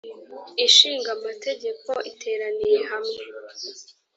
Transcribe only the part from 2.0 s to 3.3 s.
iteraniye hamwe